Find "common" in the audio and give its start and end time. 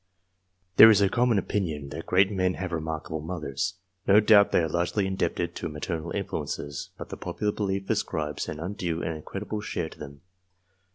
1.09-1.37